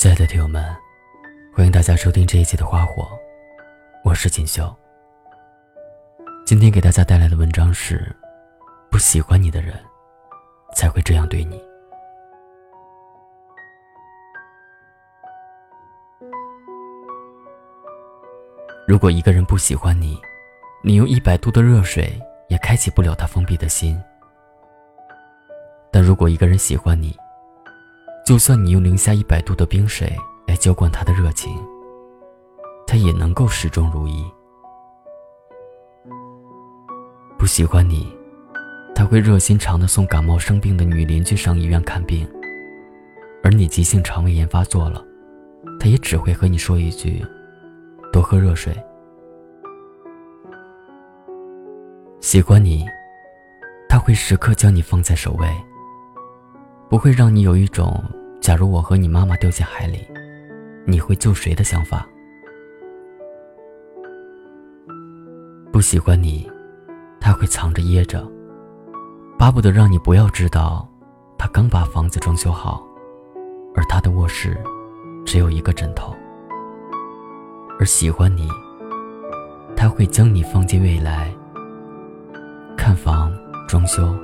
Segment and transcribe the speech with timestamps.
[0.00, 0.64] 亲爱的听友们，
[1.54, 3.02] 欢迎大家收听这一期的《花火》，
[4.02, 4.74] 我是锦绣。
[6.46, 8.16] 今天给大家带来的文章是：
[8.90, 9.78] 不喜欢你的人，
[10.74, 11.62] 才会这样对你。
[18.88, 20.18] 如果一个人不喜欢你，
[20.82, 24.02] 你用一百度的热水也开启不了他封闭的心。
[25.92, 27.14] 但如果一个人喜欢你，
[28.30, 30.08] 就算你用零下一百度的冰水
[30.46, 31.52] 来浇灌他的热情，
[32.86, 34.24] 他也能够始终如一。
[37.36, 38.06] 不喜欢你，
[38.94, 42.24] 他会热心肠的送感冒生病的女邻居上医院看病，
[43.42, 45.04] 而你急性肠胃炎发作了，
[45.80, 47.26] 他也只会和你说一句
[48.14, 48.72] ：“多喝热水。”
[52.22, 52.86] 喜欢你，
[53.88, 55.48] 他会时刻将你放在首位。
[56.88, 58.02] 不会让你有一种
[58.40, 60.06] 假如我和你妈妈掉进海里，
[60.86, 62.08] 你会救谁的想法。
[65.70, 66.50] 不喜欢你，
[67.20, 68.26] 他会藏着掖着，
[69.38, 70.88] 巴不得让你不要知道，
[71.38, 72.82] 他刚把房子装修好，
[73.74, 74.58] 而他的卧室
[75.24, 76.14] 只有一个枕头。
[77.78, 78.48] 而喜欢你，
[79.76, 81.30] 他会将你放进未来，
[82.76, 83.32] 看房
[83.68, 84.14] 装修，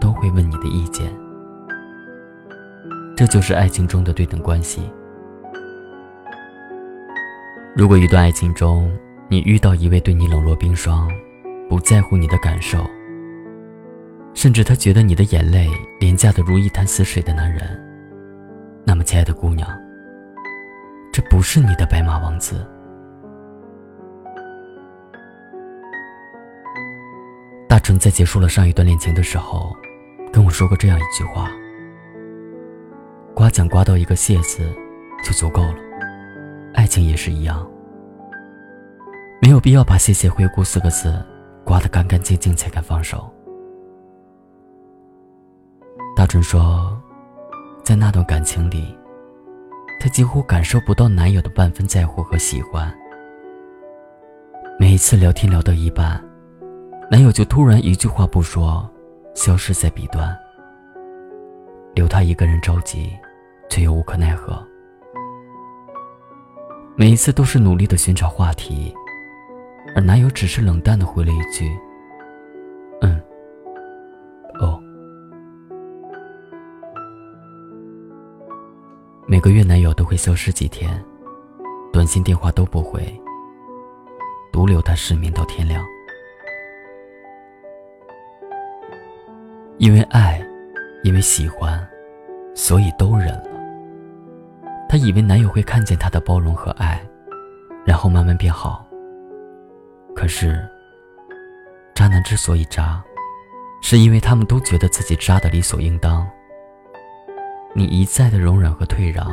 [0.00, 1.10] 都会问你的意见。
[3.16, 4.82] 这就是爱情中的对等关系。
[7.76, 8.90] 如果一段爱情中，
[9.28, 11.08] 你遇到一位对你冷若冰霜、
[11.68, 12.84] 不在乎你的感受，
[14.34, 15.68] 甚至他觉得你的眼泪
[16.00, 17.62] 廉价的如一潭死水的男人，
[18.84, 19.68] 那么，亲爱的姑娘，
[21.12, 22.66] 这不是你的白马王子。
[27.68, 29.74] 大纯在结束了上一段恋情的时候，
[30.32, 31.50] 跟我说过这样一句话。
[33.34, 34.72] 刮奖刮到一个谢字，
[35.24, 35.74] 就足够了。
[36.72, 37.68] 爱情也是一样，
[39.42, 41.20] 没有必要把“谢谢惠顾”四个字
[41.64, 43.28] 刮得干干净净才敢放手。
[46.14, 46.96] 大春说，
[47.82, 48.96] 在那段感情里，
[49.98, 52.92] 她几乎感受不到男友的半分在乎和喜欢。
[54.78, 56.22] 每一次聊天聊到一半，
[57.10, 58.88] 男友就突然一句话不说，
[59.34, 60.36] 消失在彼端。
[61.96, 63.16] 留他一个人着急，
[63.74, 64.64] 却又无可奈何。
[66.94, 68.94] 每一次都是努力的寻找话题，
[69.96, 71.76] 而男友只是冷淡的回了一句
[73.02, 73.20] ：“嗯，
[74.60, 74.80] 哦。”
[79.26, 81.04] 每个月男友都会消失几天，
[81.92, 83.02] 短信电话都不回，
[84.52, 85.84] 独留他失眠到天亮。
[89.78, 90.40] 因为爱。
[91.02, 91.86] 因为喜欢，
[92.54, 93.53] 所以都忍了。
[94.94, 97.04] 她以为男友会看见她的包容和爱，
[97.84, 98.86] 然后慢慢变好。
[100.14, 100.64] 可是，
[101.96, 103.02] 渣男之所以渣，
[103.82, 106.24] 是因为他们都觉得自己渣的理所应当。
[107.74, 109.26] 你一再的容忍和退让，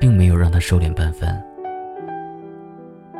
[0.00, 1.38] 并没有让他收敛半分。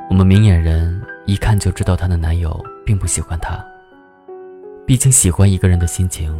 [0.09, 3.63] 我们明眼人一看就知道她的男友并不喜欢她。
[4.87, 6.35] 毕竟，喜欢一个人的心情。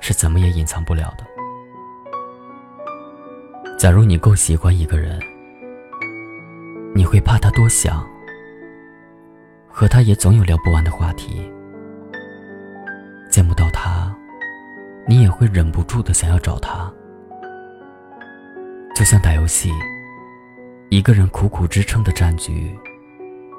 [0.00, 1.24] 是怎么也隐藏不了的。
[3.78, 5.20] 假如你够喜欢一个人，
[6.94, 8.02] 你会怕他多想，
[9.68, 11.52] 和他也总有聊不完的话题。
[13.30, 14.16] 见不到他，
[15.06, 16.90] 你也会忍不住的想要找他。
[18.94, 19.70] 就像打游戏，
[20.88, 22.74] 一个人苦苦支撑的战局，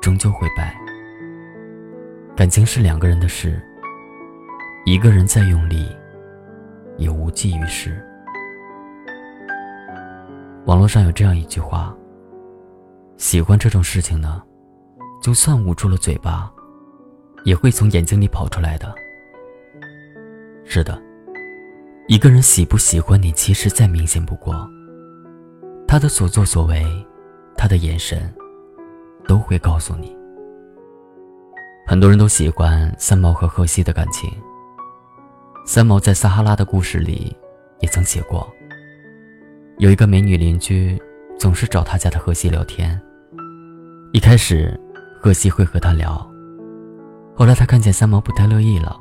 [0.01, 0.75] 终究会败。
[2.35, 3.61] 感情是两个人的事，
[4.83, 5.87] 一个人再用力。
[6.97, 8.03] 也无济于事。
[10.67, 11.95] 网络上有这样一句话
[13.15, 14.43] ：“喜欢这种事情呢，
[15.21, 16.51] 就算捂住了嘴巴，
[17.45, 18.93] 也会从眼睛里跑出来的。”
[20.67, 21.01] 是的，
[22.09, 24.69] 一个人喜不喜欢你，其实再明显不过，
[25.87, 26.85] 他的所作所为，
[27.55, 28.29] 他的眼神，
[29.25, 30.13] 都会告诉你。
[31.87, 34.29] 很多人都喜欢三毛和荷西的感情。
[35.65, 37.33] 三毛在《撒哈拉的故事》里
[37.79, 38.53] 也曾写过，
[39.79, 40.99] 有一个美女邻居
[41.37, 42.99] 总是找他家的荷西聊天。
[44.11, 44.79] 一开始，
[45.21, 46.15] 荷西会和他聊，
[47.35, 48.99] 后来他看见三毛不太乐意了，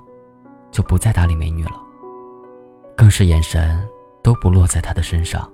[0.70, 1.80] 就不再搭理美女了，
[2.94, 3.82] 更是眼神
[4.22, 5.50] 都不落在他的身上。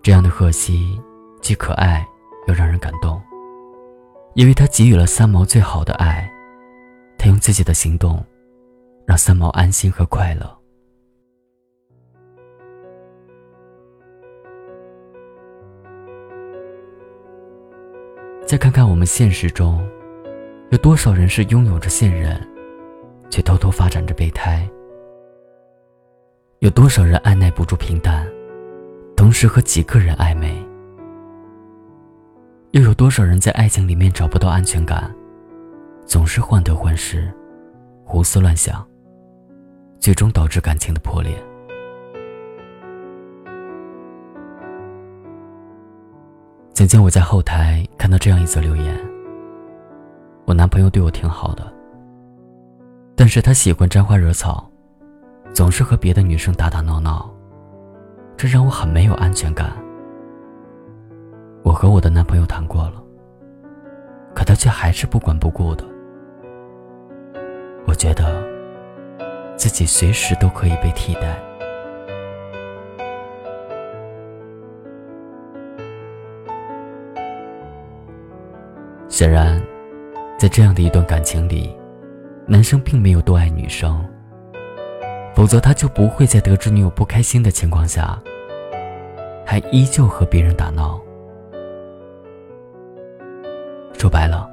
[0.00, 1.00] 这样的荷西
[1.40, 2.06] 既可爱
[2.46, 3.20] 又让人感动，
[4.34, 6.30] 因为他给予了三毛最好的爱，
[7.18, 8.24] 他用自己的行动。
[9.06, 10.57] 让三毛安心和快乐。
[18.48, 19.86] 再看看我们现实中，
[20.70, 22.34] 有多少人是拥有着现任，
[23.28, 24.66] 却偷偷发展着备胎？
[26.60, 28.26] 有多少人按耐不住平淡，
[29.14, 30.56] 同时和几个人暧昧？
[32.70, 35.14] 又有多少人在爱情里面找不到安全感，
[36.06, 37.30] 总是患得患失，
[38.02, 38.82] 胡思乱想，
[40.00, 41.36] 最终导致感情的破裂？
[46.78, 48.96] 曾经我在后台看到这样一则留言：
[50.44, 51.66] 我男朋友对我挺好的，
[53.16, 54.70] 但是他喜欢沾花惹草，
[55.52, 57.28] 总是和别的女生打打闹闹，
[58.36, 59.72] 这让我很没有安全感。
[61.64, 63.02] 我和我的男朋友谈过了，
[64.32, 65.84] 可他却还是不管不顾的。
[67.88, 68.40] 我觉得
[69.56, 71.42] 自己随时都可以被替代。
[79.18, 79.60] 显然，
[80.38, 81.76] 在这样的一段感情里，
[82.46, 84.00] 男生并没有多爱女生，
[85.34, 88.16] 否则他就不会在得知女友不开心的情况下，
[89.44, 91.00] 还依旧和别人打闹。
[93.92, 94.48] 说白了，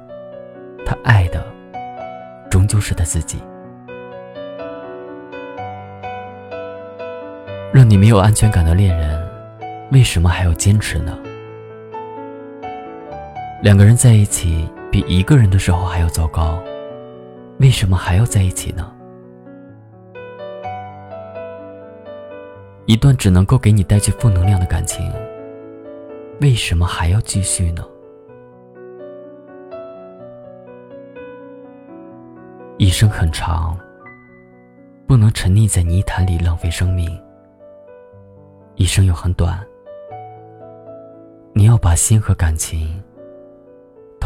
[0.84, 1.46] 他爱的
[2.50, 3.38] 终究是他自己。
[7.72, 9.28] 让你没有安全感的恋人，
[9.92, 11.16] 为什么还要坚持呢？
[13.62, 16.62] 两个人在一起比一个人的时候还要糟糕，
[17.58, 18.92] 为什么还要在一起呢？
[22.84, 25.10] 一段只能够给你带去负能量的感情，
[26.40, 27.82] 为什么还要继续呢？
[32.76, 33.76] 一生很长，
[35.06, 37.08] 不能沉溺在泥潭里浪费生命；
[38.74, 39.58] 一生又很短，
[41.54, 43.02] 你要把心和感情。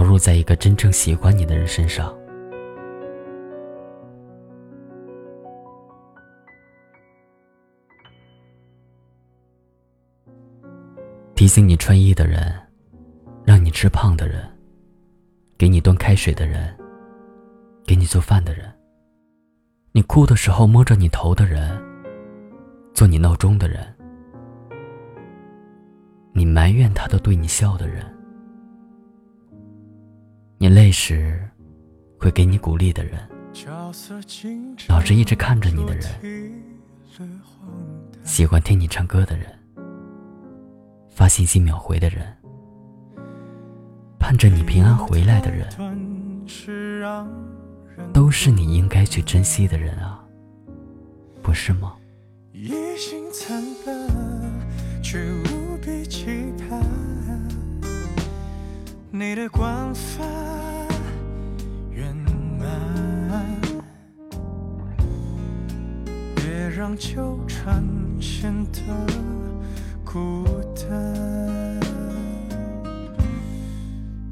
[0.00, 2.11] 投入在一个真正喜欢你的人身上。
[11.35, 12.58] 提醒你穿衣的人，
[13.44, 14.43] 让你吃胖的人，
[15.58, 16.75] 给你端开水的人，
[17.85, 18.73] 给你做饭的人，
[19.93, 21.79] 你哭的时候摸着你头的人，
[22.94, 23.87] 做你闹钟的人，
[26.32, 28.02] 你埋怨他都对你笑的人。
[30.62, 31.41] 你累时，
[32.19, 33.19] 会给你鼓励的人；
[34.91, 36.05] 老是一直看着你的人；
[38.25, 39.47] 喜欢听你唱歌的人；
[41.09, 42.27] 发信息秒回的人；
[44.19, 45.67] 盼着你平安回来的人，
[48.12, 50.23] 都是你应该去珍惜的人啊，
[51.41, 51.97] 不是吗？
[52.53, 52.69] 一
[52.99, 53.65] 心惨
[55.03, 57.19] 却无比期盼。
[59.12, 60.25] 你的光发
[61.91, 62.15] 圆
[62.61, 62.69] 满，
[66.37, 67.85] 别让纠缠
[68.21, 68.81] 显得
[70.05, 70.45] 孤
[70.77, 71.81] 单。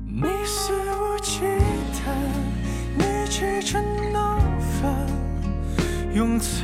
[0.06, 1.40] 你肆无忌
[1.92, 2.14] 惮，
[2.96, 3.82] 你气成
[4.12, 4.38] 闹
[4.80, 4.94] 翻，
[6.14, 6.62] 用词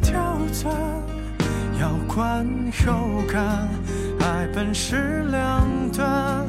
[0.00, 0.74] 刁钻，
[1.78, 2.46] 要观
[2.86, 3.68] 又干，
[4.20, 6.48] 爱本是两端。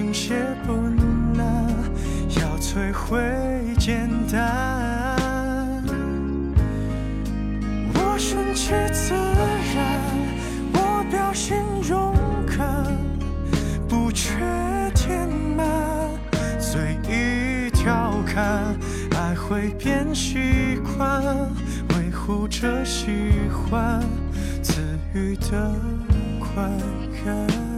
[0.00, 0.32] 倾泻
[0.66, 0.72] 不
[1.36, 1.68] 难，
[2.40, 3.20] 要摧毁
[3.78, 5.14] 简单。
[7.92, 9.12] 我顺其自
[9.74, 10.00] 然，
[10.72, 12.14] 我表现勇
[12.46, 12.86] 敢，
[13.86, 14.30] 不缺
[14.94, 15.68] 填满，
[16.58, 18.74] 随意调侃，
[19.12, 21.22] 爱会变习惯，
[21.90, 23.10] 维护着喜
[23.50, 24.00] 欢，
[24.62, 24.80] 赐
[25.12, 25.74] 予的
[26.40, 26.62] 快
[27.22, 27.69] 感。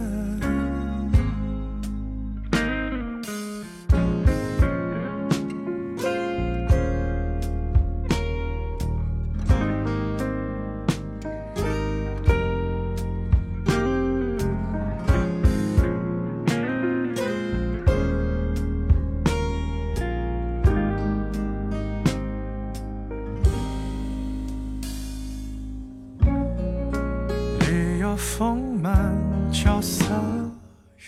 [28.15, 29.13] 丰满
[29.51, 30.05] 角色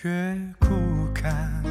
[0.04, 0.68] 越骨
[1.14, 1.64] 感，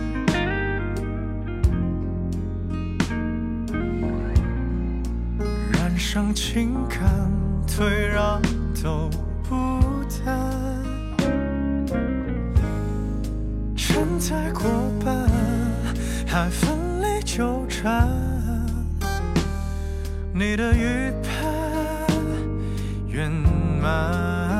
[5.72, 7.30] 染上情感，
[7.66, 8.40] 退让
[8.82, 9.10] 都
[9.48, 10.40] 不谈，
[13.76, 14.62] 承载过
[15.04, 15.28] 半，
[16.26, 18.08] 还奋力纠缠，
[20.32, 21.52] 你的预判
[23.08, 24.53] 圆满。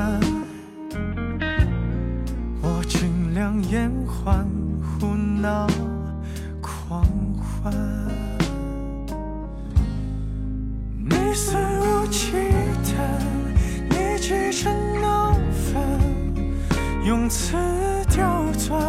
[3.63, 4.47] 演欢
[4.83, 5.67] 胡闹
[6.61, 7.07] 狂
[7.63, 7.73] 欢，
[10.99, 12.33] 你肆无忌
[12.85, 12.95] 惮，
[13.91, 15.83] 你继承难分。
[17.05, 17.57] 用词
[18.09, 18.81] 刁钻，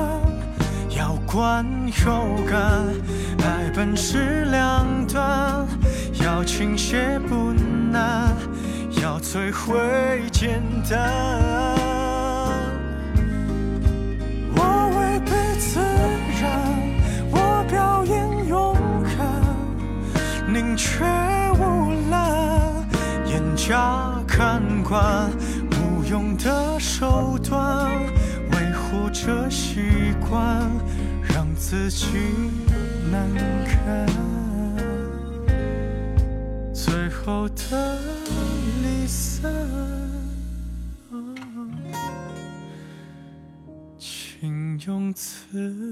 [0.97, 1.65] 要观
[2.03, 2.61] 后感。
[3.43, 5.67] 爱本是两端，
[6.23, 7.53] 要倾斜不
[7.91, 8.33] 难，
[9.01, 11.84] 要摧毁简单。
[31.95, 32.07] 极
[33.09, 33.33] 难
[33.63, 34.05] 堪。
[36.73, 37.97] 最后的
[38.83, 39.49] 离散
[43.97, 45.84] 请用词